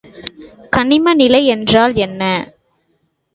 கணிம 0.73 1.13
நிலை 1.13 1.41
என்றால் 1.45 1.93
என்ன? 1.97 2.21